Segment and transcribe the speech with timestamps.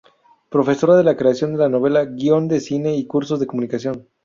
[0.53, 4.07] Profesora de Creación de Novela, Guion de Cine y Cursos de Comunicación.